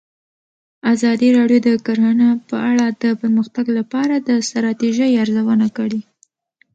[0.93, 6.01] ازادي راډیو د کرهنه په اړه د پرمختګ لپاره د ستراتیژۍ ارزونه کړې.